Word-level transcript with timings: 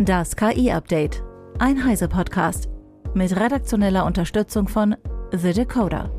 Das 0.00 0.36
KI-Update. 0.36 1.24
Ein 1.58 1.84
Heise-Podcast. 1.84 2.68
Mit 3.14 3.34
redaktioneller 3.34 4.06
Unterstützung 4.06 4.68
von 4.68 4.94
The 5.32 5.52
Decoder. 5.52 6.12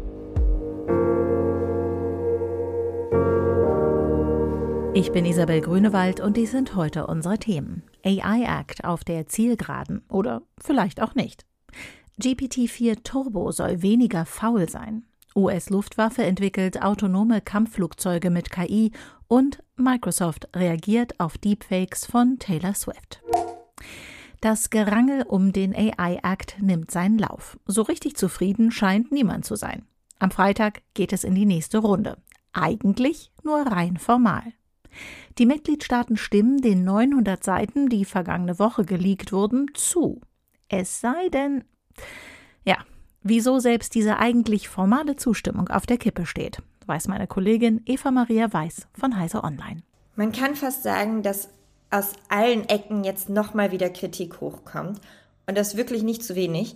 Ich 4.94 5.14
bin 5.14 5.26
Isabel 5.26 5.62
Grünewald 5.62 6.20
und 6.20 6.36
dies 6.36 6.52
sind 6.52 6.76
heute 6.76 7.08
unsere 7.08 7.38
Themen. 7.38 7.84
AI 8.04 8.44
Act 8.44 8.84
auf 8.84 9.06
der 9.06 9.28
Zielgeraden 9.28 10.04
oder 10.10 10.42
vielleicht 10.62 11.02
auch 11.02 11.16
nicht. 11.16 11.46
GPT-4 12.22 13.04
Turbo 13.04 13.54
soll 13.54 13.82
weniger 13.82 14.26
faul 14.26 14.68
sein. 14.68 15.06
US-Luftwaffe 15.38 16.24
entwickelt 16.24 16.82
autonome 16.82 17.40
Kampfflugzeuge 17.40 18.30
mit 18.30 18.52
KI 18.52 18.92
und 19.30 19.64
Microsoft 19.78 20.50
reagiert 20.54 21.18
auf 21.22 21.38
Deepfakes 21.38 22.06
von 22.06 22.40
Taylor 22.40 22.74
Swift. 22.74 23.22
Das 24.42 24.70
Gerangel 24.70 25.24
um 25.24 25.52
den 25.52 25.76
AI-Act 25.76 26.62
nimmt 26.62 26.92
seinen 26.92 27.20
Lauf. 27.20 27.60
So 27.66 27.82
richtig 27.82 28.16
zufrieden 28.16 28.72
scheint 28.72 29.12
niemand 29.12 29.46
zu 29.46 29.56
sein. 29.56 29.86
Am 30.18 30.32
Freitag 30.32 30.82
geht 30.94 31.12
es 31.12 31.26
in 31.26 31.36
die 31.36 31.46
nächste 31.46 31.80
Runde. 31.80 32.18
Eigentlich 32.54 33.32
nur 33.44 33.60
rein 33.60 33.98
formal. 33.98 34.44
Die 35.38 35.46
Mitgliedstaaten 35.46 36.18
stimmen 36.18 36.62
den 36.62 36.84
900 36.84 37.44
Seiten, 37.44 37.90
die 37.90 38.06
vergangene 38.06 38.60
Woche 38.60 38.86
geleakt 38.86 39.34
wurden, 39.34 39.68
zu. 39.74 40.22
Es 40.70 41.02
sei 41.02 41.30
denn, 41.30 41.66
ja, 42.64 42.78
wieso 43.22 43.60
selbst 43.60 43.94
diese 43.94 44.20
eigentlich 44.20 44.70
formale 44.70 45.18
Zustimmung 45.18 45.68
auf 45.68 45.86
der 45.86 45.98
Kippe 45.98 46.26
steht, 46.26 46.62
weiß 46.86 47.08
meine 47.08 47.28
Kollegin 47.28 47.82
Eva 47.86 48.12
Maria 48.12 48.52
Weiß 48.52 48.88
von 48.94 49.18
Heise 49.18 49.44
Online. 49.44 49.84
Man 50.16 50.32
kann 50.32 50.56
fast 50.56 50.84
sagen, 50.84 51.24
dass 51.24 51.50
aus 51.92 52.14
allen 52.30 52.68
Ecken 52.70 53.04
jetzt 53.04 53.30
nochmal 53.30 53.72
wieder 53.72 53.90
Kritik 53.90 54.42
hochkommt. 54.42 55.00
Und 55.48 55.58
das 55.58 55.78
wirklich 55.78 56.04
nicht 56.04 56.24
zu 56.24 56.36
wenig. 56.36 56.76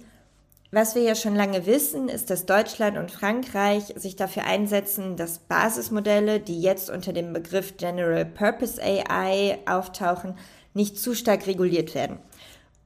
Was 0.72 0.96
wir 0.96 1.04
ja 1.04 1.14
schon 1.14 1.36
lange 1.36 1.68
wissen, 1.68 2.10
ist, 2.10 2.32
dass 2.32 2.48
Deutschland 2.48 2.98
und 2.98 3.12
Frankreich 3.12 3.94
sich 3.96 4.16
dafür 4.16 4.46
einsetzen, 4.46 5.16
dass 5.16 5.38
Basismodelle, 5.38 6.40
die 6.40 6.60
jetzt 6.60 6.90
unter 6.90 7.14
dem 7.14 7.32
Begriff 7.32 7.78
General 7.78 8.26
Purpose 8.26 8.82
AI 8.82 9.60
auftauchen, 9.68 10.34
nicht 10.74 10.98
zu 10.98 11.14
stark 11.14 11.46
reguliert 11.46 11.94
werden. 11.94 12.18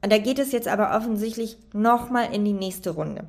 Und 0.02 0.12
da 0.12 0.18
geht 0.18 0.38
es 0.38 0.52
jetzt 0.52 0.68
aber 0.68 0.94
offensichtlich 0.94 1.56
nochmal 1.72 2.34
in 2.34 2.44
die 2.44 2.52
nächste 2.52 2.90
Runde. 2.90 3.24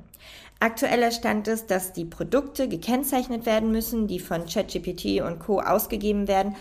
Aktueller 0.60 1.10
Stand 1.10 1.48
ist, 1.48 1.70
dass 1.70 1.94
die 1.94 2.04
Produkte 2.04 2.68
gekennzeichnet 2.68 3.46
werden 3.46 3.72
müssen, 3.72 4.08
die 4.08 4.20
von 4.20 4.44
ChatGPT 4.44 5.22
und 5.22 5.38
Co. 5.38 5.60
ausgegeben 5.60 6.28
werden, 6.28 6.54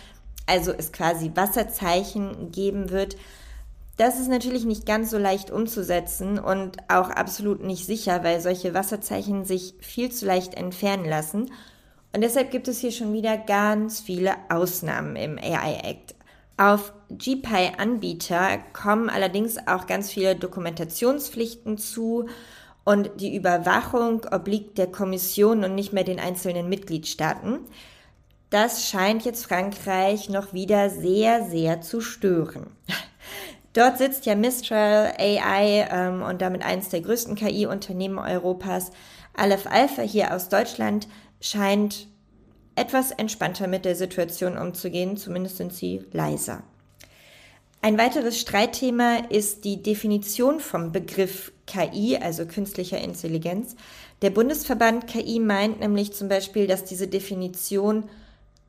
also 0.50 0.74
es 0.78 0.92
quasi 0.92 1.32
Wasserzeichen 1.36 2.52
geben 2.52 2.90
wird. 2.90 3.16
Das 3.98 4.20
ist 4.20 4.30
natürlich 4.30 4.66
nicht 4.66 4.86
ganz 4.86 5.12
so 5.12 5.18
leicht 5.18 5.52
umzusetzen 5.52 6.40
und 6.40 6.78
auch 6.88 7.10
absolut 7.10 7.64
nicht 7.64 7.86
sicher, 7.86 8.24
weil 8.24 8.40
solche 8.42 8.74
Wasserzeichen 8.74 9.46
sich 9.46 9.76
viel 9.80 10.12
zu 10.12 10.26
leicht 10.26 10.56
entfernen 10.56 11.06
lassen. 11.06 11.52
Und 12.14 12.22
deshalb 12.22 12.50
gibt 12.50 12.68
es 12.68 12.80
hier 12.80 12.92
schon 12.92 13.14
wieder 13.14 13.38
ganz 13.38 14.00
viele 14.00 14.34
Ausnahmen 14.50 15.16
im 15.16 15.38
AI 15.38 15.82
Act. 15.84 16.16
Auf 16.58 16.94
GPI-Anbieter 17.10 18.58
kommen 18.74 19.10
allerdings 19.10 19.58
auch 19.68 19.86
ganz 19.86 20.12
viele 20.12 20.36
Dokumentationspflichten 20.36 21.78
zu 21.78 22.28
und 22.84 23.12
die 23.22 23.36
Überwachung 23.36 24.26
obliegt 24.32 24.78
der 24.78 24.88
Kommission 24.88 25.64
und 25.64 25.76
nicht 25.76 25.94
mehr 25.94 26.04
den 26.04 26.20
einzelnen 26.20 26.68
Mitgliedstaaten. 26.70 27.60
Das 28.50 28.90
scheint 28.90 29.26
jetzt 29.26 29.46
Frankreich 29.46 30.30
noch 30.30 30.54
wieder 30.54 30.90
sehr, 30.90 31.44
sehr 31.44 31.82
zu 31.82 32.02
stören. 32.02 32.68
Dort 33.74 34.00
sitzt 34.00 34.26
ja 34.26 34.34
Mistral 34.34 35.14
AI 35.20 35.88
ähm, 35.92 36.24
und 36.24 36.42
damit 36.42 36.64
eines 36.66 36.90
der 36.90 37.02
größten 37.02 37.36
KI-Unternehmen 37.36 38.18
Europas. 38.18 38.92
Aleph 39.36 39.68
Alpha 39.68 40.02
hier 40.02 40.34
aus 40.34 40.50
Deutschland 40.50 41.08
scheint 41.40 42.08
etwas 42.76 43.12
entspannter 43.12 43.68
mit 43.68 43.86
der 43.86 43.96
Situation 43.96 44.58
umzugehen, 44.58 45.16
zumindest 45.18 45.58
sind 45.58 45.72
sie 45.72 46.06
leiser. 46.12 46.64
Ein 47.82 47.98
weiteres 47.98 48.40
Streitthema 48.40 49.18
ist 49.30 49.64
die 49.64 49.82
Definition 49.84 50.60
vom 50.60 50.92
Begriff 50.92 51.52
KI, 51.66 52.18
also 52.18 52.46
künstlicher 52.46 53.00
Intelligenz. 53.00 53.76
Der 54.22 54.32
Bundesverband 54.32 55.08
KI 55.08 55.40
meint 55.40 55.80
nämlich 55.80 56.14
zum 56.14 56.28
Beispiel, 56.28 56.68
dass 56.68 56.84
diese 56.84 57.08
Definition 57.08 58.10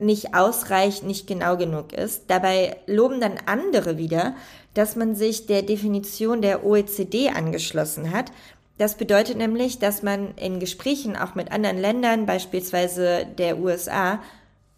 nicht 0.00 0.34
ausreicht, 0.34 1.04
nicht 1.04 1.26
genau 1.26 1.56
genug 1.56 1.92
ist. 1.92 2.24
Dabei 2.28 2.76
loben 2.86 3.20
dann 3.20 3.34
andere 3.46 3.98
wieder, 3.98 4.34
dass 4.74 4.96
man 4.96 5.14
sich 5.14 5.46
der 5.46 5.62
Definition 5.62 6.42
der 6.42 6.64
OECD 6.64 7.30
angeschlossen 7.30 8.12
hat. 8.12 8.32
Das 8.78 8.94
bedeutet 8.96 9.36
nämlich, 9.36 9.78
dass 9.78 10.02
man 10.02 10.34
in 10.36 10.58
Gesprächen 10.58 11.16
auch 11.16 11.34
mit 11.34 11.52
anderen 11.52 11.78
Ländern, 11.78 12.24
beispielsweise 12.24 13.26
der 13.36 13.58
USA, 13.58 14.20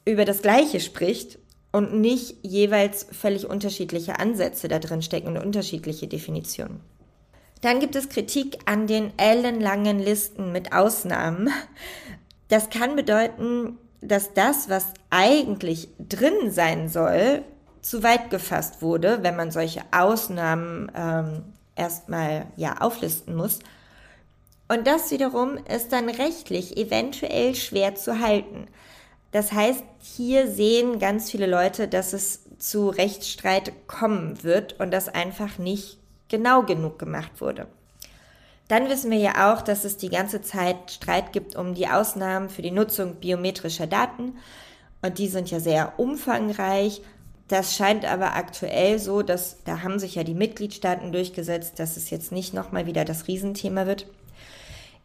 über 0.04 0.24
das 0.24 0.42
Gleiche 0.42 0.80
spricht 0.80 1.38
und 1.70 1.94
nicht 1.94 2.36
jeweils 2.42 3.06
völlig 3.12 3.48
unterschiedliche 3.48 4.18
Ansätze 4.18 4.68
da 4.68 4.78
drin 4.78 5.02
stecken 5.02 5.28
und 5.28 5.38
unterschiedliche 5.38 6.08
Definitionen. 6.08 6.80
Dann 7.60 7.78
gibt 7.78 7.94
es 7.94 8.08
Kritik 8.08 8.58
an 8.66 8.88
den 8.88 9.16
ellenlangen 9.18 10.00
Listen 10.00 10.50
mit 10.50 10.72
Ausnahmen. 10.72 11.48
Das 12.48 12.70
kann 12.70 12.96
bedeuten, 12.96 13.78
dass 14.02 14.34
das, 14.34 14.68
was 14.68 14.86
eigentlich 15.10 15.88
drin 15.98 16.50
sein 16.50 16.88
soll, 16.88 17.42
zu 17.80 18.02
weit 18.02 18.30
gefasst 18.30 18.82
wurde, 18.82 19.22
wenn 19.22 19.36
man 19.36 19.50
solche 19.50 19.82
Ausnahmen 19.90 20.90
ähm, 20.94 21.44
erstmal 21.74 22.46
ja 22.56 22.80
auflisten 22.80 23.34
muss. 23.34 23.60
Und 24.68 24.86
das 24.86 25.10
wiederum 25.10 25.58
ist 25.68 25.92
dann 25.92 26.08
rechtlich 26.08 26.76
eventuell 26.76 27.54
schwer 27.54 27.94
zu 27.94 28.20
halten. 28.20 28.68
Das 29.32 29.52
heißt, 29.52 29.84
hier 29.98 30.50
sehen 30.50 30.98
ganz 30.98 31.30
viele 31.30 31.46
Leute, 31.46 31.88
dass 31.88 32.12
es 32.12 32.40
zu 32.58 32.88
Rechtsstreit 32.88 33.72
kommen 33.86 34.42
wird 34.42 34.78
und 34.78 34.90
das 34.92 35.08
einfach 35.08 35.58
nicht 35.58 35.98
genau 36.28 36.62
genug 36.62 36.98
gemacht 36.98 37.40
wurde. 37.40 37.66
Dann 38.72 38.88
wissen 38.88 39.10
wir 39.10 39.18
ja 39.18 39.52
auch, 39.52 39.60
dass 39.60 39.84
es 39.84 39.98
die 39.98 40.08
ganze 40.08 40.40
Zeit 40.40 40.92
Streit 40.92 41.34
gibt 41.34 41.56
um 41.56 41.74
die 41.74 41.88
Ausnahmen 41.88 42.48
für 42.48 42.62
die 42.62 42.70
Nutzung 42.70 43.16
biometrischer 43.16 43.86
Daten. 43.86 44.38
Und 45.02 45.18
die 45.18 45.28
sind 45.28 45.50
ja 45.50 45.60
sehr 45.60 45.98
umfangreich. 45.98 47.02
Das 47.48 47.76
scheint 47.76 48.06
aber 48.06 48.34
aktuell 48.34 48.98
so, 48.98 49.20
dass 49.20 49.62
da 49.64 49.82
haben 49.82 49.98
sich 49.98 50.14
ja 50.14 50.24
die 50.24 50.32
Mitgliedstaaten 50.32 51.12
durchgesetzt, 51.12 51.78
dass 51.80 51.98
es 51.98 52.08
jetzt 52.08 52.32
nicht 52.32 52.54
nochmal 52.54 52.86
wieder 52.86 53.04
das 53.04 53.28
Riesenthema 53.28 53.84
wird. 53.84 54.06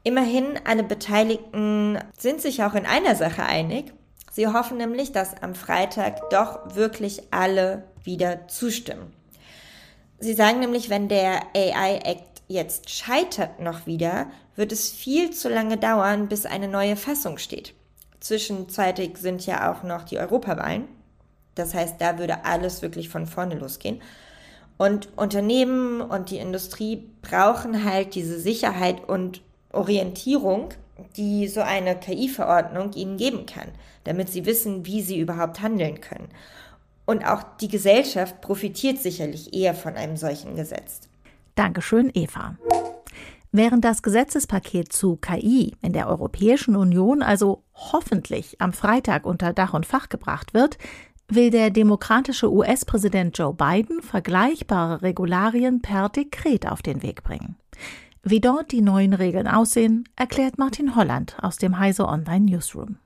Immerhin, 0.01 0.57
alle 0.63 0.83
Beteiligten 0.83 1.99
sind 2.17 2.39
sich 2.39 2.63
auch 2.63 2.73
in 2.73 2.85
einer 2.85 3.15
Sache 3.15 3.43
einig. 3.43 3.91
Sie 4.31 4.47
hoffen 4.47 4.77
nämlich, 4.77 5.11
dass 5.11 5.43
am 5.43 5.55
Freitag 5.55 6.29
doch 6.29 6.73
wirklich 6.73 7.21
alle 7.31 7.83
wieder 8.01 8.47
zustimmen. 8.47 9.11
Sie 10.19 10.35
sagen 10.35 10.61
nämlich, 10.61 10.89
wenn 10.89 11.09
der 11.09 11.41
AI 11.53 11.99
Act 12.05 12.36
jetzt 12.47 12.89
scheitert 12.89 13.59
noch 13.59 13.85
wieder, 13.85 14.27
wird 14.55 14.71
es 14.71 14.89
viel 14.89 15.31
zu 15.31 15.49
lange 15.49 15.77
dauern, 15.77 16.27
bis 16.27 16.45
eine 16.45 16.67
neue 16.67 16.95
Fassung 16.95 17.37
steht. 17.37 17.73
Zwischenzeitlich 18.19 19.17
sind 19.17 19.45
ja 19.45 19.71
auch 19.71 19.83
noch 19.83 20.03
die 20.03 20.17
Europawahlen. 20.17 20.87
Das 21.55 21.73
heißt, 21.73 21.95
da 21.99 22.19
würde 22.19 22.45
alles 22.45 22.81
wirklich 22.81 23.09
von 23.09 23.25
vorne 23.25 23.55
losgehen. 23.55 24.01
Und 24.77 25.09
Unternehmen 25.17 26.01
und 26.01 26.29
die 26.29 26.37
Industrie 26.37 27.09
brauchen 27.21 27.83
halt 27.83 28.15
diese 28.15 28.39
Sicherheit 28.39 29.07
und 29.09 29.41
Orientierung, 29.71 30.69
die 31.15 31.47
so 31.47 31.61
eine 31.61 31.95
KI-Verordnung 31.95 32.93
ihnen 32.93 33.17
geben 33.17 33.45
kann, 33.45 33.69
damit 34.03 34.29
sie 34.29 34.45
wissen, 34.45 34.85
wie 34.85 35.01
sie 35.01 35.19
überhaupt 35.19 35.61
handeln 35.61 35.99
können. 36.01 36.29
Und 37.05 37.25
auch 37.25 37.43
die 37.59 37.69
Gesellschaft 37.69 38.41
profitiert 38.41 38.99
sicherlich 38.99 39.53
eher 39.53 39.73
von 39.73 39.95
einem 39.95 40.17
solchen 40.17 40.55
Gesetz. 40.55 41.01
Dankeschön, 41.57 42.11
Eva. 42.13 42.55
Während 43.51 43.83
das 43.83 44.03
Gesetzespaket 44.03 44.93
zu 44.93 45.15
KI 45.15 45.75
in 45.81 45.91
der 45.91 46.07
Europäischen 46.07 46.75
Union 46.75 47.23
also 47.23 47.63
hoffentlich 47.73 48.61
am 48.61 48.73
Freitag 48.73 49.25
unter 49.25 49.53
Dach 49.53 49.73
und 49.73 49.87
Fach 49.87 50.07
gebracht 50.07 50.53
wird, 50.53 50.77
will 51.27 51.49
der 51.49 51.71
demokratische 51.71 52.51
US-Präsident 52.53 53.35
Joe 53.39 53.55
Biden 53.55 54.03
vergleichbare 54.03 55.01
Regularien 55.01 55.81
per 55.81 56.09
Dekret 56.09 56.67
auf 56.67 56.83
den 56.83 57.01
Weg 57.01 57.23
bringen. 57.23 57.55
Wie 58.21 58.39
dort 58.39 58.71
die 58.71 58.81
neuen 58.81 59.13
Regeln 59.13 59.47
aussehen, 59.47 60.03
erklärt 60.15 60.59
Martin 60.59 60.95
Holland 60.95 61.37
aus 61.41 61.57
dem 61.57 61.79
Heise 61.79 62.07
Online 62.07 62.45
Newsroom 62.45 62.99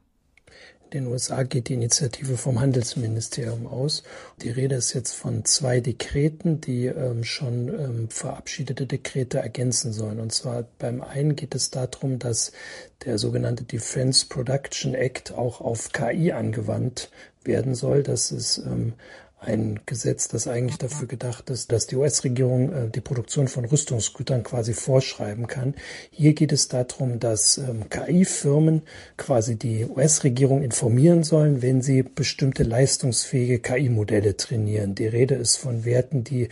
den 0.93 1.07
USA 1.07 1.43
geht 1.43 1.69
die 1.69 1.73
Initiative 1.73 2.35
vom 2.38 2.59
Handelsministerium 2.59 3.65
aus. 3.65 4.03
Die 4.41 4.49
Rede 4.49 4.75
ist 4.75 4.93
jetzt 4.93 5.13
von 5.13 5.45
zwei 5.45 5.79
Dekreten, 5.79 6.59
die 6.59 6.88
ähm, 6.88 7.23
schon 7.23 7.69
ähm, 7.69 8.09
verabschiedete 8.09 8.85
Dekrete 8.88 9.39
ergänzen 9.39 9.93
sollen. 9.93 10.19
Und 10.19 10.33
zwar 10.33 10.63
beim 10.79 11.01
einen 11.01 11.35
geht 11.35 11.55
es 11.55 11.71
darum, 11.71 12.19
dass 12.19 12.51
der 13.05 13.17
sogenannte 13.17 13.63
Defense 13.63 14.25
Production 14.27 14.93
Act 14.93 15.33
auch 15.33 15.61
auf 15.61 15.91
KI 15.93 16.33
angewandt 16.33 17.09
werden 17.44 17.73
soll. 17.73 18.03
Das 18.03 18.31
ist 18.31 18.57
ähm, 18.57 18.94
ein 19.41 19.79
Gesetz, 19.88 20.27
das 20.27 20.47
eigentlich 20.47 20.77
dafür 20.77 21.07
gedacht 21.07 21.49
ist, 21.49 21.71
dass 21.71 21.88
die 21.88 21.95
US-Regierung 21.95 22.71
äh, 22.71 22.89
die 22.89 23.01
Produktion 23.01 23.47
von 23.47 23.65
Rüstungsgütern 23.65 24.43
quasi 24.43 24.73
vorschreiben 24.73 25.47
kann. 25.47 25.73
Hier 26.11 26.33
geht 26.33 26.51
es 26.51 26.67
darum, 26.67 27.19
dass 27.19 27.57
ähm, 27.57 27.89
KI-Firmen 27.89 28.83
quasi 29.17 29.55
die 29.55 29.85
US-Regierung 29.85 30.61
informieren 30.61 31.23
sollen, 31.23 31.63
wenn 31.63 31.81
sie 31.81 32.03
bestimmte 32.03 32.61
leistungsfähige 32.61 33.59
KI-Modelle 33.59 34.38
trainieren. 34.38 34.93
Die 34.93 35.07
Rede 35.07 35.35
ist 35.35 35.57
von 35.57 35.85
Werten, 35.85 36.23
die 36.23 36.49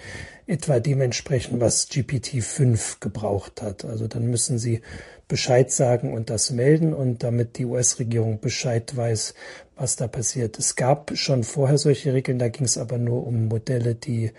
etwa 0.50 0.80
dementsprechend, 0.80 1.62
was 1.62 1.90
GPT-5 1.90 3.00
gebraucht 3.00 3.62
hat. 3.62 3.86
Also 3.86 4.08
dann 4.08 4.28
müssen 4.28 4.58
sie 4.58 4.82
Bescheid 5.28 5.72
sagen 5.72 6.12
und 6.12 6.32
das 6.32 6.50
melden 6.50 6.94
und 6.94 7.22
damit 7.22 7.60
die 7.60 7.66
US-Regierung 7.66 8.40
Bescheid 8.40 8.98
weiß, 8.98 9.36
was 9.76 9.96
da 9.96 10.08
passiert. 10.08 10.58
Es 10.58 10.76
gab 10.76 11.16
schon 11.16 11.44
vorher 11.44 11.78
solche 11.78 12.14
Regeln, 12.14 12.40
da 12.40 12.50
ging 12.50 12.66
es 12.66 12.80
aber 12.80 12.98
nur 12.98 13.28
um 13.28 13.48
Modelle, 13.48 13.94
die 13.94 14.32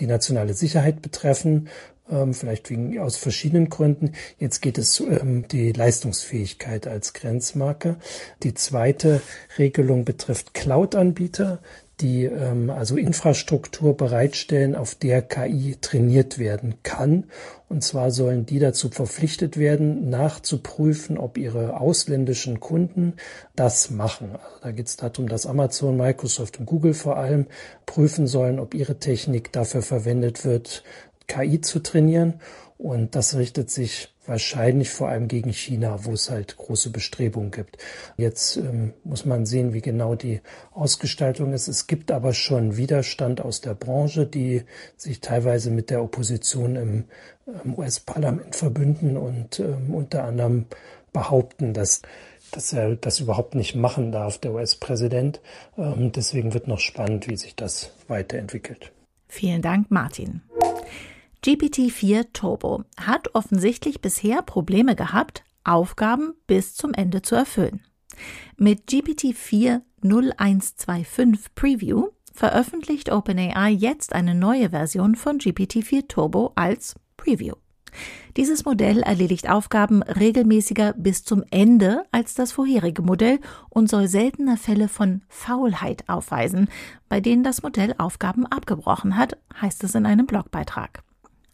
die 0.00 0.06
nationale 0.06 0.54
Sicherheit 0.54 1.00
betreffen, 1.00 1.68
ähm, 2.10 2.34
vielleicht 2.34 2.68
wegen, 2.68 2.98
aus 2.98 3.16
verschiedenen 3.16 3.68
Gründen. 3.68 4.12
Jetzt 4.38 4.62
geht 4.62 4.78
es 4.78 4.98
um 4.98 5.46
die 5.46 5.70
Leistungsfähigkeit 5.70 6.88
als 6.88 7.12
Grenzmarke. 7.12 7.98
Die 8.42 8.54
zweite 8.54 9.22
Regelung 9.58 10.04
betrifft 10.04 10.54
Cloud-Anbieter 10.54 11.60
die 12.02 12.24
ähm, 12.24 12.68
also 12.68 12.96
Infrastruktur 12.96 13.96
bereitstellen, 13.96 14.74
auf 14.74 14.94
der 14.94 15.22
KI 15.22 15.76
trainiert 15.80 16.38
werden 16.38 16.74
kann. 16.82 17.24
Und 17.68 17.82
zwar 17.82 18.10
sollen 18.10 18.44
die 18.44 18.58
dazu 18.58 18.90
verpflichtet 18.90 19.56
werden, 19.56 20.10
nachzuprüfen, 20.10 21.16
ob 21.16 21.38
ihre 21.38 21.80
ausländischen 21.80 22.60
Kunden 22.60 23.14
das 23.56 23.90
machen. 23.90 24.32
Also 24.32 24.48
da 24.62 24.72
geht 24.72 24.88
es 24.88 24.96
darum, 24.96 25.28
dass 25.28 25.46
Amazon, 25.46 25.96
Microsoft 25.96 26.58
und 26.58 26.66
Google 26.66 26.94
vor 26.94 27.16
allem 27.16 27.46
prüfen 27.86 28.26
sollen, 28.26 28.58
ob 28.58 28.74
ihre 28.74 28.98
Technik 28.98 29.52
dafür 29.52 29.82
verwendet 29.82 30.44
wird, 30.44 30.82
KI 31.28 31.60
zu 31.60 31.78
trainieren. 31.78 32.34
Und 32.76 33.14
das 33.14 33.36
richtet 33.36 33.70
sich 33.70 34.11
wahrscheinlich 34.26 34.90
vor 34.90 35.08
allem 35.08 35.28
gegen 35.28 35.52
China, 35.52 36.04
wo 36.04 36.12
es 36.12 36.30
halt 36.30 36.56
große 36.56 36.90
Bestrebungen 36.90 37.50
gibt. 37.50 37.78
Jetzt 38.16 38.56
ähm, 38.56 38.92
muss 39.04 39.24
man 39.24 39.46
sehen, 39.46 39.72
wie 39.72 39.80
genau 39.80 40.14
die 40.14 40.40
Ausgestaltung 40.72 41.52
ist. 41.52 41.68
Es 41.68 41.86
gibt 41.86 42.10
aber 42.10 42.32
schon 42.32 42.76
Widerstand 42.76 43.40
aus 43.40 43.60
der 43.60 43.74
Branche, 43.74 44.26
die 44.26 44.62
sich 44.96 45.20
teilweise 45.20 45.70
mit 45.70 45.90
der 45.90 46.02
Opposition 46.02 46.76
im, 46.76 47.04
im 47.64 47.78
US-Parlament 47.78 48.54
verbünden 48.54 49.16
und 49.16 49.58
ähm, 49.58 49.94
unter 49.94 50.24
anderem 50.24 50.66
behaupten, 51.12 51.74
dass 51.74 52.02
dass 52.52 52.72
er 52.72 52.96
das 52.96 53.18
überhaupt 53.18 53.54
nicht 53.54 53.74
machen 53.74 54.12
darf, 54.12 54.38
der 54.38 54.52
US-Präsident. 54.52 55.40
Ähm, 55.76 56.12
deswegen 56.12 56.54
wird 56.54 56.68
noch 56.68 56.80
spannend, 56.80 57.28
wie 57.28 57.36
sich 57.36 57.56
das 57.56 57.92
weiterentwickelt. 58.08 58.92
Vielen 59.28 59.62
Dank, 59.62 59.90
Martin. 59.90 60.42
GPT-4 61.44 62.32
Turbo 62.32 62.84
hat 62.96 63.34
offensichtlich 63.34 64.00
bisher 64.00 64.42
Probleme 64.42 64.94
gehabt, 64.94 65.42
Aufgaben 65.64 66.34
bis 66.46 66.76
zum 66.76 66.94
Ende 66.94 67.22
zu 67.22 67.34
erfüllen. 67.34 67.80
Mit 68.56 68.88
GPT-4 68.88 69.80
0125 70.04 71.54
Preview 71.56 72.08
veröffentlicht 72.32 73.10
OpenAI 73.10 73.70
jetzt 73.70 74.12
eine 74.12 74.36
neue 74.36 74.70
Version 74.70 75.16
von 75.16 75.38
GPT-4 75.38 76.06
Turbo 76.06 76.52
als 76.54 76.94
Preview. 77.16 77.54
Dieses 78.36 78.64
Modell 78.64 79.00
erledigt 79.00 79.50
Aufgaben 79.50 80.04
regelmäßiger 80.04 80.92
bis 80.92 81.24
zum 81.24 81.42
Ende 81.50 82.04
als 82.12 82.34
das 82.34 82.52
vorherige 82.52 83.02
Modell 83.02 83.40
und 83.68 83.90
soll 83.90 84.06
seltener 84.06 84.56
Fälle 84.56 84.86
von 84.86 85.22
Faulheit 85.28 86.08
aufweisen, 86.08 86.68
bei 87.08 87.20
denen 87.20 87.42
das 87.42 87.64
Modell 87.64 87.96
Aufgaben 87.98 88.46
abgebrochen 88.46 89.16
hat, 89.16 89.36
heißt 89.60 89.82
es 89.82 89.96
in 89.96 90.06
einem 90.06 90.26
Blogbeitrag. 90.26 91.02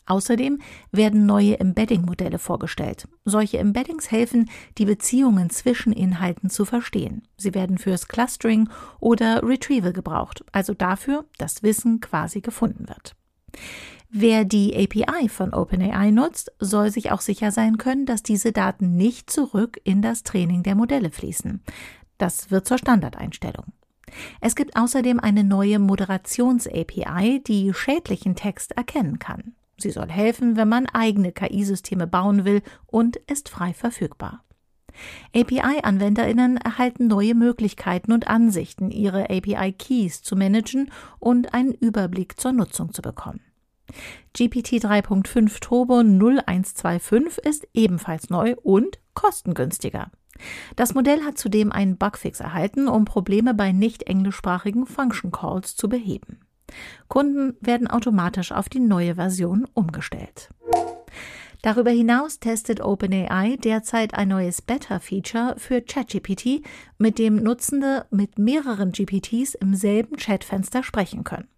Außerdem 0.08 0.58
werden 0.90 1.26
neue 1.26 1.60
Embedding-Modelle 1.60 2.38
vorgestellt. 2.38 3.06
Solche 3.24 3.58
Embeddings 3.58 4.10
helfen, 4.10 4.50
die 4.78 4.86
Beziehungen 4.86 5.50
zwischen 5.50 5.92
Inhalten 5.92 6.48
zu 6.48 6.64
verstehen. 6.64 7.28
Sie 7.36 7.54
werden 7.54 7.76
fürs 7.76 8.08
Clustering 8.08 8.70
oder 9.00 9.42
Retrieval 9.42 9.92
gebraucht, 9.92 10.44
also 10.50 10.72
dafür, 10.72 11.26
dass 11.36 11.62
Wissen 11.62 12.00
quasi 12.00 12.40
gefunden 12.40 12.88
wird. 12.88 13.14
Wer 14.10 14.46
die 14.46 14.74
API 14.74 15.28
von 15.28 15.52
OpenAI 15.52 16.10
nutzt, 16.10 16.50
soll 16.58 16.90
sich 16.90 17.12
auch 17.12 17.20
sicher 17.20 17.52
sein 17.52 17.76
können, 17.76 18.06
dass 18.06 18.22
diese 18.22 18.52
Daten 18.52 18.96
nicht 18.96 19.30
zurück 19.30 19.78
in 19.84 20.00
das 20.00 20.22
Training 20.22 20.62
der 20.62 20.74
Modelle 20.74 21.10
fließen. 21.10 21.60
Das 22.16 22.50
wird 22.50 22.66
zur 22.66 22.78
Standardeinstellung. 22.78 23.66
Es 24.40 24.56
gibt 24.56 24.76
außerdem 24.76 25.20
eine 25.20 25.44
neue 25.44 25.78
Moderations-API, 25.78 27.42
die 27.46 27.74
schädlichen 27.74 28.34
Text 28.34 28.72
erkennen 28.72 29.18
kann. 29.18 29.54
Sie 29.78 29.90
soll 29.90 30.08
helfen, 30.08 30.56
wenn 30.56 30.68
man 30.68 30.86
eigene 30.86 31.32
KI-Systeme 31.32 32.06
bauen 32.06 32.44
will 32.44 32.62
und 32.86 33.16
ist 33.16 33.48
frei 33.48 33.72
verfügbar. 33.72 34.44
API-Anwenderinnen 35.34 36.56
erhalten 36.56 37.06
neue 37.06 37.34
Möglichkeiten 37.34 38.12
und 38.12 38.26
Ansichten, 38.26 38.90
ihre 38.90 39.30
API-Keys 39.30 40.22
zu 40.22 40.34
managen 40.34 40.90
und 41.20 41.54
einen 41.54 41.72
Überblick 41.72 42.40
zur 42.40 42.52
Nutzung 42.52 42.92
zu 42.92 43.02
bekommen. 43.02 43.40
GPT 44.36 44.84
3.5 44.84 45.60
Turbo 45.60 46.00
0125 46.00 47.38
ist 47.38 47.68
ebenfalls 47.72 48.28
neu 48.28 48.54
und 48.62 48.98
kostengünstiger. 49.14 50.10
Das 50.76 50.94
Modell 50.94 51.24
hat 51.24 51.38
zudem 51.38 51.72
einen 51.72 51.96
Bugfix 51.96 52.40
erhalten, 52.40 52.86
um 52.86 53.04
Probleme 53.04 53.54
bei 53.54 53.72
nicht 53.72 54.04
englischsprachigen 54.04 54.86
Function 54.86 55.30
Calls 55.30 55.74
zu 55.74 55.88
beheben. 55.88 56.40
Kunden 57.08 57.56
werden 57.60 57.86
automatisch 57.86 58.52
auf 58.52 58.68
die 58.68 58.80
neue 58.80 59.14
Version 59.14 59.66
umgestellt. 59.74 60.50
Darüber 61.62 61.90
hinaus 61.90 62.38
testet 62.38 62.80
OpenAI 62.80 63.56
derzeit 63.56 64.14
ein 64.14 64.28
neues 64.28 64.62
Beta-Feature 64.62 65.56
für 65.58 65.80
ChatGPT, 65.80 66.62
mit 66.98 67.18
dem 67.18 67.36
Nutzende 67.36 68.06
mit 68.10 68.38
mehreren 68.38 68.92
GPTs 68.92 69.54
im 69.54 69.74
selben 69.74 70.16
Chatfenster 70.16 70.84
sprechen 70.84 71.24
können. 71.24 71.48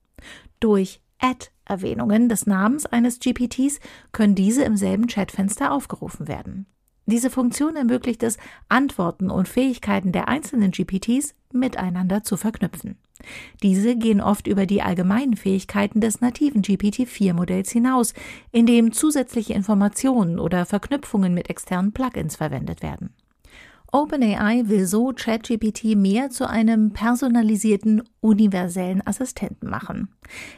Durch 0.58 1.02
Add-Erwähnungen 1.18 2.30
des 2.30 2.46
Namens 2.46 2.86
eines 2.86 3.18
GPTs 3.18 3.78
können 4.12 4.34
diese 4.34 4.64
im 4.64 4.76
selben 4.76 5.06
Chatfenster 5.06 5.70
aufgerufen 5.70 6.28
werden. 6.28 6.66
Diese 7.04 7.28
Funktion 7.28 7.76
ermöglicht 7.76 8.22
es, 8.22 8.38
Antworten 8.68 9.30
und 9.30 9.48
Fähigkeiten 9.48 10.12
der 10.12 10.28
einzelnen 10.28 10.70
GPTs 10.70 11.34
miteinander 11.52 12.22
zu 12.22 12.36
verknüpfen. 12.36 12.98
Diese 13.62 13.96
gehen 13.96 14.20
oft 14.20 14.46
über 14.46 14.66
die 14.66 14.82
allgemeinen 14.82 15.36
Fähigkeiten 15.36 16.00
des 16.00 16.20
nativen 16.20 16.62
GPT-4-Modells 16.62 17.70
hinaus, 17.70 18.14
indem 18.52 18.92
zusätzliche 18.92 19.54
Informationen 19.54 20.38
oder 20.38 20.66
Verknüpfungen 20.66 21.34
mit 21.34 21.50
externen 21.50 21.92
Plugins 21.92 22.36
verwendet 22.36 22.82
werden. 22.82 23.10
OpenAI 23.92 24.68
will 24.68 24.86
so 24.86 25.12
ChatGPT 25.12 25.96
mehr 25.96 26.30
zu 26.30 26.48
einem 26.48 26.92
personalisierten, 26.92 28.04
universellen 28.20 29.04
Assistenten 29.04 29.68
machen. 29.68 30.08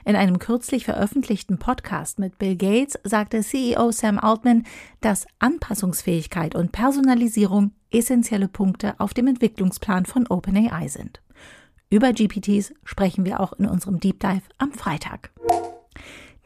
In 0.04 0.16
einem 0.16 0.38
kürzlich 0.38 0.84
veröffentlichten 0.84 1.58
Podcast 1.58 2.18
mit 2.18 2.38
Bill 2.38 2.56
Gates 2.56 2.98
sagte 3.04 3.40
CEO 3.40 3.90
Sam 3.90 4.18
Altman, 4.18 4.64
dass 5.00 5.26
Anpassungsfähigkeit 5.38 6.54
und 6.54 6.72
Personalisierung 6.72 7.72
essentielle 7.90 8.48
Punkte 8.48 9.00
auf 9.00 9.14
dem 9.14 9.26
Entwicklungsplan 9.26 10.04
von 10.04 10.26
OpenAI 10.26 10.88
sind. 10.88 11.22
Über 11.92 12.14
GPTs 12.14 12.72
sprechen 12.84 13.26
wir 13.26 13.38
auch 13.38 13.52
in 13.52 13.66
unserem 13.66 14.00
Deep 14.00 14.18
Dive 14.18 14.40
am 14.56 14.72
Freitag. 14.72 15.30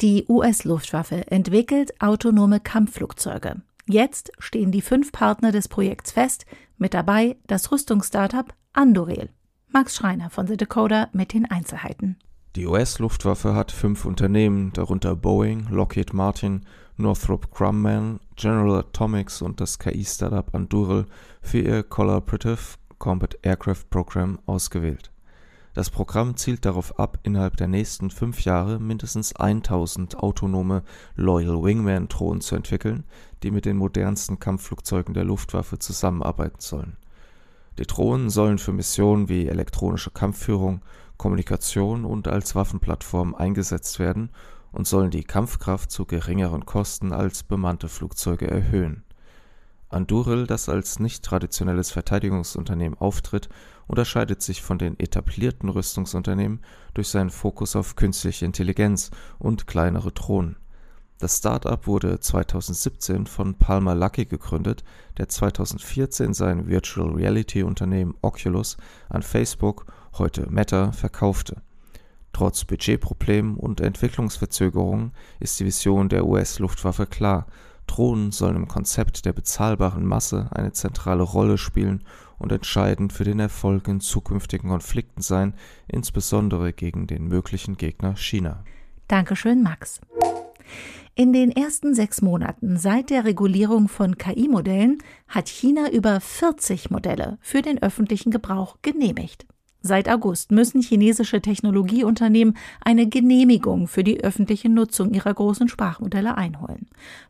Die 0.00 0.26
US-Luftwaffe 0.28 1.30
entwickelt 1.30 1.92
autonome 2.00 2.58
Kampfflugzeuge. 2.58 3.62
Jetzt 3.86 4.32
stehen 4.40 4.72
die 4.72 4.82
fünf 4.82 5.12
Partner 5.12 5.52
des 5.52 5.68
Projekts 5.68 6.10
fest, 6.10 6.46
mit 6.78 6.94
dabei 6.94 7.36
das 7.46 7.70
Rüstungsstartup 7.70 8.54
Andorel. 8.72 9.28
Max 9.68 9.94
Schreiner 9.94 10.30
von 10.30 10.48
The 10.48 10.56
Decoder 10.56 11.10
mit 11.12 11.32
den 11.32 11.48
Einzelheiten. 11.48 12.16
Die 12.56 12.66
US-Luftwaffe 12.66 13.54
hat 13.54 13.70
fünf 13.70 14.04
Unternehmen, 14.04 14.72
darunter 14.72 15.14
Boeing, 15.14 15.68
Lockheed 15.70 16.12
Martin, 16.12 16.66
Northrop 16.96 17.52
Grumman, 17.52 18.18
General 18.34 18.80
Atomics 18.80 19.42
und 19.42 19.60
das 19.60 19.78
KI-Startup 19.78 20.52
Anduril, 20.52 21.06
für 21.40 21.60
ihr 21.60 21.84
Collaborative 21.84 22.78
Combat 22.98 23.38
Aircraft 23.42 23.84
Program 23.90 24.40
ausgewählt. 24.46 25.12
Das 25.76 25.90
Programm 25.90 26.38
zielt 26.38 26.64
darauf 26.64 26.98
ab, 26.98 27.18
innerhalb 27.22 27.58
der 27.58 27.68
nächsten 27.68 28.08
fünf 28.08 28.46
Jahre 28.46 28.80
mindestens 28.80 29.36
1000 29.36 30.18
autonome 30.18 30.82
Loyal 31.16 31.62
Wingman-Drohnen 31.62 32.40
zu 32.40 32.56
entwickeln, 32.56 33.04
die 33.42 33.50
mit 33.50 33.66
den 33.66 33.76
modernsten 33.76 34.40
Kampfflugzeugen 34.40 35.12
der 35.12 35.24
Luftwaffe 35.24 35.78
zusammenarbeiten 35.78 36.60
sollen. 36.60 36.96
Die 37.78 37.86
Drohnen 37.86 38.30
sollen 38.30 38.56
für 38.56 38.72
Missionen 38.72 39.28
wie 39.28 39.48
elektronische 39.48 40.10
Kampfführung, 40.10 40.80
Kommunikation 41.18 42.06
und 42.06 42.26
als 42.26 42.54
Waffenplattform 42.54 43.34
eingesetzt 43.34 43.98
werden 43.98 44.30
und 44.72 44.86
sollen 44.86 45.10
die 45.10 45.24
Kampfkraft 45.24 45.90
zu 45.90 46.06
geringeren 46.06 46.64
Kosten 46.64 47.12
als 47.12 47.42
bemannte 47.42 47.90
Flugzeuge 47.90 48.50
erhöhen. 48.50 49.04
Anduril, 49.88 50.46
das 50.46 50.68
als 50.68 50.98
nicht 50.98 51.24
traditionelles 51.24 51.90
Verteidigungsunternehmen 51.90 52.98
auftritt 52.98 53.48
unterscheidet 53.86 54.42
sich 54.42 54.62
von 54.62 54.78
den 54.78 54.98
etablierten 54.98 55.68
Rüstungsunternehmen 55.68 56.60
durch 56.94 57.08
seinen 57.08 57.30
Fokus 57.30 57.76
auf 57.76 57.96
künstliche 57.96 58.44
Intelligenz 58.44 59.10
und 59.38 59.66
kleinere 59.66 60.12
Drohnen. 60.12 60.56
Das 61.18 61.38
Startup 61.38 61.86
wurde 61.86 62.20
2017 62.20 63.26
von 63.26 63.54
Palmer 63.54 63.94
Luckey 63.94 64.26
gegründet, 64.26 64.84
der 65.16 65.28
2014 65.28 66.34
sein 66.34 66.66
Virtual 66.66 67.10
Reality 67.10 67.62
Unternehmen 67.62 68.14
Oculus 68.20 68.76
an 69.08 69.22
Facebook, 69.22 69.86
heute 70.18 70.50
Meta, 70.50 70.92
verkaufte. 70.92 71.62
Trotz 72.34 72.66
Budgetproblemen 72.66 73.56
und 73.56 73.80
Entwicklungsverzögerungen 73.80 75.12
ist 75.40 75.58
die 75.58 75.64
Vision 75.64 76.10
der 76.10 76.26
US-Luftwaffe 76.26 77.06
klar. 77.06 77.46
Drohnen 77.86 78.32
sollen 78.32 78.56
im 78.56 78.68
Konzept 78.68 79.24
der 79.24 79.32
bezahlbaren 79.32 80.04
Masse 80.04 80.48
eine 80.52 80.72
zentrale 80.72 81.22
Rolle 81.22 81.58
spielen 81.58 82.04
und 82.38 82.52
entscheidend 82.52 83.12
für 83.12 83.24
den 83.24 83.40
Erfolg 83.40 83.88
in 83.88 84.00
zukünftigen 84.00 84.70
Konflikten 84.70 85.22
sein, 85.22 85.54
insbesondere 85.88 86.72
gegen 86.72 87.06
den 87.06 87.28
möglichen 87.28 87.76
Gegner 87.76 88.16
China. 88.16 88.64
Dankeschön, 89.08 89.62
Max. 89.62 90.00
In 91.14 91.32
den 91.32 91.50
ersten 91.50 91.94
sechs 91.94 92.20
Monaten 92.20 92.76
seit 92.76 93.08
der 93.08 93.24
Regulierung 93.24 93.88
von 93.88 94.18
KI-Modellen 94.18 94.98
hat 95.28 95.48
China 95.48 95.90
über 95.90 96.20
40 96.20 96.90
Modelle 96.90 97.38
für 97.40 97.62
den 97.62 97.80
öffentlichen 97.82 98.30
Gebrauch 98.30 98.76
genehmigt. 98.82 99.46
Seit 99.86 100.08
August 100.08 100.50
müssen 100.50 100.82
chinesische 100.82 101.40
Technologieunternehmen 101.40 102.56
eine 102.84 103.06
Genehmigung 103.06 103.86
für 103.86 104.02
die 104.02 104.22
öffentliche 104.22 104.68
Nutzung 104.68 105.14
ihrer 105.14 105.32
großen 105.32 105.68
Sprachmodelle 105.68 106.36
einholen. 106.36 106.88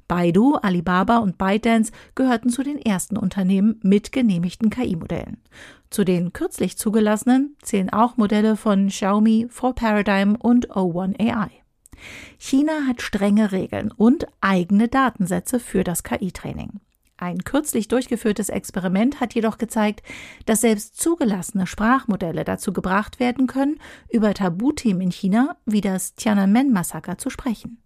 Baidu, 0.09 0.55
Alibaba 0.55 1.19
und 1.19 1.37
ByteDance 1.37 1.93
gehörten 2.15 2.49
zu 2.49 2.63
den 2.63 2.79
ersten 2.79 3.19
Unternehmen 3.19 3.79
mit 3.83 4.11
genehmigten 4.11 4.71
KI-Modellen. 4.71 5.37
Zu 5.91 6.05
den 6.05 6.33
kürzlich 6.33 6.79
zugelassenen 6.79 7.57
zählen 7.61 7.91
auch 7.91 8.17
Modelle 8.17 8.57
von 8.57 8.89
Xiaomi, 8.89 9.49
4Paradigm 9.53 10.37
und 10.39 10.71
O1 10.71 11.21
AI. 11.21 11.51
China 12.39 12.87
hat 12.87 13.03
strenge 13.03 13.53
Regeln 13.53 13.93
und 13.93 14.27
eigene 14.41 14.89
Datensätze 14.89 15.61
für 15.61 15.85
das 15.85 16.03
KI-Training. 16.03 16.81
Ein 17.19 17.45
kürzlich 17.45 17.89
durchgeführtes 17.89 18.51
Experiment 18.51 19.21
hat 19.21 19.35
jedoch 19.35 19.57
gezeigt, 19.57 20.03
dass 20.45 20.61
selbst 20.61 21.01
zugelassene 21.01 21.67
Sprachmodelle 21.67 22.45
dazu 22.45 22.75
gebracht 22.75 23.19
werden 23.21 23.47
können, 23.47 23.81
über 24.11 24.35
Tabuthemen 24.35 25.03
in 25.03 25.11
China 25.11 25.57
wie 25.65 25.81
das 25.81 26.15
Tiananmen-Massaker 26.15 27.17
zu 27.17 27.31
sprechen. 27.31 27.79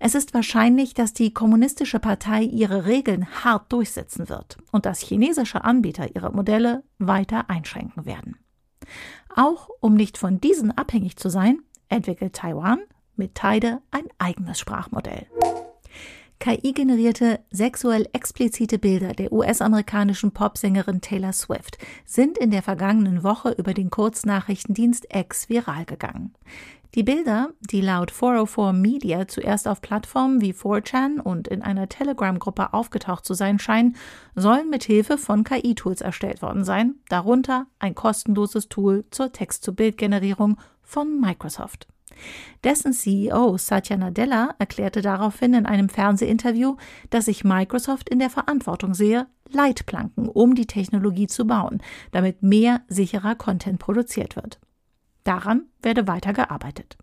Es 0.00 0.14
ist 0.14 0.34
wahrscheinlich, 0.34 0.94
dass 0.94 1.12
die 1.12 1.32
Kommunistische 1.32 1.98
Partei 1.98 2.42
ihre 2.42 2.86
Regeln 2.86 3.26
hart 3.44 3.72
durchsetzen 3.72 4.28
wird 4.28 4.58
und 4.72 4.86
dass 4.86 5.00
chinesische 5.00 5.64
Anbieter 5.64 6.14
ihre 6.14 6.32
Modelle 6.32 6.84
weiter 6.98 7.48
einschränken 7.50 8.06
werden. 8.06 8.36
Auch 9.34 9.68
um 9.80 9.94
nicht 9.94 10.18
von 10.18 10.40
diesen 10.40 10.76
abhängig 10.76 11.16
zu 11.16 11.28
sein, 11.28 11.60
entwickelt 11.88 12.34
Taiwan 12.34 12.80
mit 13.16 13.34
Teide 13.34 13.80
ein 13.90 14.04
eigenes 14.18 14.58
Sprachmodell. 14.58 15.26
KI-generierte 16.40 17.40
sexuell 17.50 18.06
explizite 18.12 18.78
Bilder 18.78 19.12
der 19.14 19.32
US-amerikanischen 19.32 20.32
Popsängerin 20.32 21.00
Taylor 21.00 21.32
Swift 21.32 21.78
sind 22.04 22.36
in 22.36 22.50
der 22.50 22.62
vergangenen 22.62 23.22
Woche 23.22 23.50
über 23.52 23.72
den 23.72 23.90
Kurznachrichtendienst 23.90 25.06
X 25.10 25.48
viral 25.48 25.84
gegangen. 25.84 26.34
Die 26.94 27.02
Bilder, 27.02 27.50
die 27.60 27.80
laut 27.80 28.12
404 28.12 28.72
Media 28.72 29.26
zuerst 29.26 29.66
auf 29.66 29.80
Plattformen 29.80 30.40
wie 30.40 30.52
4chan 30.52 31.18
und 31.18 31.48
in 31.48 31.60
einer 31.60 31.88
Telegram-Gruppe 31.88 32.72
aufgetaucht 32.72 33.24
zu 33.24 33.34
sein 33.34 33.58
scheinen, 33.58 33.96
sollen 34.36 34.70
mit 34.70 34.84
Hilfe 34.84 35.18
von 35.18 35.42
KI-Tools 35.42 36.02
erstellt 36.02 36.40
worden 36.40 36.62
sein, 36.62 36.94
darunter 37.08 37.66
ein 37.80 37.96
kostenloses 37.96 38.68
Tool 38.68 39.04
zur 39.10 39.32
Text-zu-Bild-Generierung 39.32 40.56
von 40.82 41.20
Microsoft. 41.20 41.88
Dessen 42.62 42.92
CEO 42.92 43.58
Satya 43.58 43.96
Nadella 43.96 44.54
erklärte 44.58 45.02
daraufhin 45.02 45.54
in 45.54 45.66
einem 45.66 45.88
Fernsehinterview, 45.88 46.76
dass 47.10 47.26
sich 47.26 47.44
Microsoft 47.44 48.08
in 48.08 48.18
der 48.18 48.30
Verantwortung 48.30 48.94
sehe, 48.94 49.26
Leitplanken 49.50 50.28
um 50.28 50.54
die 50.54 50.66
Technologie 50.66 51.26
zu 51.26 51.46
bauen, 51.46 51.82
damit 52.12 52.42
mehr 52.42 52.82
sicherer 52.88 53.34
Content 53.34 53.78
produziert 53.78 54.36
wird. 54.36 54.58
Daran 55.24 55.64
werde 55.82 56.06
weiter 56.06 56.32
gearbeitet. 56.32 56.96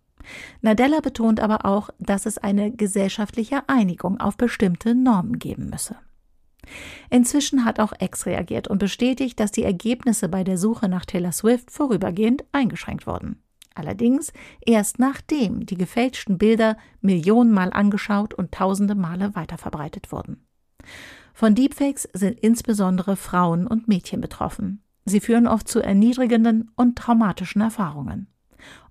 Nadella 0.62 1.00
betont 1.00 1.40
aber 1.40 1.66
auch, 1.66 1.90
dass 2.00 2.26
es 2.26 2.38
eine 2.38 2.72
gesellschaftliche 2.72 3.68
Einigung 3.68 4.20
auf 4.20 4.38
bestimmte 4.38 4.94
Normen 4.96 5.40
geben 5.40 5.70
müsse. 5.70 5.96
Inzwischen 7.10 7.66
hat 7.66 7.80
auch 7.80 7.94
X 8.00 8.26
reagiert 8.26 8.68
und 8.68 8.78
bestätigt, 8.78 9.40
dass 9.40 9.52
die 9.52 9.64
Ergebnisse 9.64 10.30
bei 10.30 10.44
der 10.44 10.58
Suche 10.58 10.88
nach 10.88 11.06
Taylor 11.06 11.32
Swift 11.32 11.72
vorübergehend 11.72 12.44
eingeschränkt 12.52 13.08
wurden. 13.08 13.42
Allerdings 13.74 14.34
erst 14.66 15.00
nachdem 15.00 15.66
die 15.66 15.78
gefälschten 15.78 16.38
Bilder 16.38 16.78
millionenmal 17.00 17.72
angeschaut 17.72 18.34
und 18.34 18.52
tausende 18.52 18.96
Male 18.96 19.34
weiterverbreitet 19.36 20.12
wurden. 20.12 20.46
Von 21.34 21.56
Deepfakes 21.56 22.10
sind 22.14 22.40
insbesondere 22.40 23.16
Frauen 23.16 23.66
und 23.68 23.88
Mädchen 23.88 24.22
betroffen. 24.22 24.84
Sie 25.06 25.20
führen 25.20 25.48
oft 25.48 25.68
zu 25.68 25.80
erniedrigenden 25.80 26.72
und 26.76 26.98
traumatischen 26.98 27.62
Erfahrungen. 27.62 28.28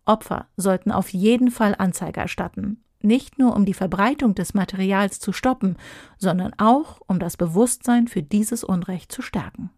Opfer 0.05 0.47
sollten 0.57 0.91
auf 0.91 1.11
jeden 1.11 1.51
Fall 1.51 1.77
Anzeige 1.79 2.21
erstatten, 2.21 2.83
nicht 3.03 3.39
nur 3.39 3.55
um 3.55 3.65
die 3.65 3.75
Verbreitung 3.75 4.35
des 4.35 4.55
Materials 4.55 5.21
zu 5.21 5.33
stoppen, 5.33 5.77
sondern 6.19 6.53
auch 6.59 7.01
um 7.07 7.19
das 7.19 7.37
Bewusstsein 7.37 8.09
für 8.09 8.23
dieses 8.23 8.65
Unrecht 8.65 9.13
zu 9.13 9.23
stärken. 9.23 9.71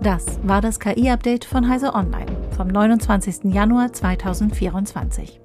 Das 0.00 0.40
war 0.42 0.60
das 0.60 0.80
KI-Update 0.80 1.44
von 1.44 1.68
Heise 1.68 1.94
Online 1.94 2.41
vom 2.52 2.68
29. 2.68 3.52
Januar 3.52 3.92
2024. 3.92 5.40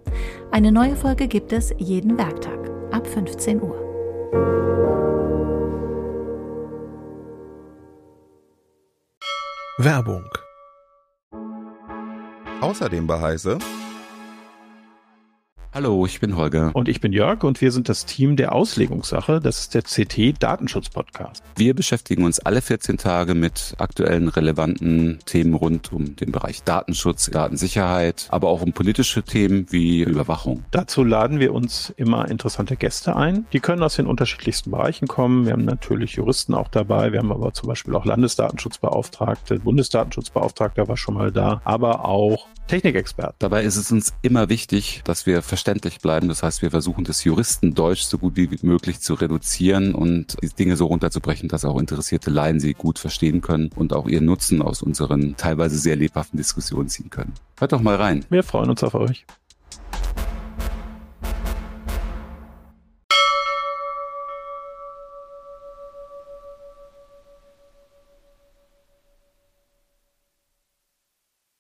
Eine 0.52 0.72
neue 0.72 0.96
Folge 0.96 1.28
gibt 1.28 1.54
es 1.54 1.74
jeden 1.78 2.18
Werktag 2.18 2.70
ab 2.92 3.08
15 3.08 3.62
Uhr. 3.62 3.88
Werbung. 9.80 10.26
Außerdem 12.62 13.06
bei 13.06 13.22
Heise 13.22 13.60
Hallo, 15.78 16.08
ich 16.08 16.20
bin 16.20 16.36
Holger. 16.36 16.72
Und 16.74 16.88
ich 16.88 17.02
bin 17.02 17.14
Jörg 17.14 17.44
und 17.44 17.62
wir 17.62 17.72
sind 17.72 17.88
das 17.88 18.08
Team 18.08 18.36
der 18.36 18.54
Auslegungssache. 18.54 19.40
Das 19.40 19.60
ist 19.60 19.76
der 19.76 19.84
CT 19.84 20.42
Datenschutz 20.42 20.90
Podcast. 20.90 21.44
Wir 21.56 21.76
beschäftigen 21.76 22.24
uns 22.24 22.40
alle 22.40 22.64
14 22.64 22.98
Tage 22.98 23.36
mit 23.36 23.76
aktuellen 23.78 24.28
relevanten 24.28 25.20
Themen 25.28 25.54
rund 25.54 25.94
um 25.94 26.16
den 26.16 26.32
Bereich 26.32 26.64
Datenschutz, 26.64 27.30
Datensicherheit, 27.30 28.26
aber 28.32 28.48
auch 28.48 28.64
um 28.64 28.74
politische 28.74 29.22
Themen 29.22 29.68
wie 29.70 30.02
Überwachung. 30.02 30.64
Dazu 30.72 31.04
laden 31.04 31.40
wir 31.40 31.54
uns 31.54 31.94
immer 31.96 32.28
interessante 32.28 32.76
Gäste 32.76 33.16
ein. 33.16 33.46
Die 33.54 33.60
können 33.60 33.84
aus 33.84 33.98
den 33.98 34.08
unterschiedlichsten 34.08 34.72
Bereichen 34.72 35.08
kommen. 35.08 35.46
Wir 35.46 35.54
haben 35.54 35.66
natürlich 35.66 36.14
Juristen 36.14 36.56
auch 36.56 36.70
dabei. 36.70 37.12
Wir 37.12 37.20
haben 37.20 37.32
aber 37.32 37.54
zum 37.54 37.70
Beispiel 37.70 37.96
auch 37.96 38.04
Landesdatenschutzbeauftragte, 38.04 39.60
Bundesdatenschutzbeauftragter 39.60 40.88
war 40.88 40.98
schon 40.98 41.14
mal 41.14 41.32
da, 41.32 41.62
aber 41.66 42.04
auch 42.04 42.48
Technikexperten. 42.68 43.36
Dabei 43.40 43.64
ist 43.64 43.78
es 43.78 43.92
uns 43.92 44.14
immer 44.22 44.50
wichtig, 44.50 45.02
dass 45.06 45.26
wir 45.26 45.42
verständlich 45.68 46.00
bleiben. 46.00 46.30
Das 46.30 46.44
heißt, 46.44 46.62
wir 46.62 46.72
versuchen 46.72 47.04
das 47.04 47.26
Juristendeutsch 47.26 48.04
so 48.04 48.18
gut 48.18 48.38
wie 48.38 48.48
möglich 48.62 49.02
zu 49.02 49.16
reduzieren 49.16 49.94
und 49.94 50.38
die 50.42 50.48
Dinge 50.48 50.78
so 50.78 50.86
runterzubrechen, 50.86 51.50
dass 51.50 51.66
auch 51.66 51.78
interessierte 51.78 52.32
Laien 52.32 52.62
sie 52.62 52.74
gut 52.74 53.00
verstehen 53.00 53.42
können 53.42 53.70
und 53.76 53.92
auch 53.92 54.08
ihren 54.08 54.24
Nutzen 54.24 54.62
aus 54.62 54.82
unseren 54.82 55.36
teilweise 55.36 55.78
sehr 55.78 55.98
lebhaften 55.98 56.38
Diskussionen 56.38 56.88
ziehen 56.88 57.10
können. 57.10 57.34
Hört 57.60 57.74
doch 57.74 57.82
mal 57.82 57.96
rein. 57.96 58.24
Wir 58.30 58.44
freuen 58.44 58.70
uns 58.70 58.82
auf 58.82 58.96
euch. 58.96 59.26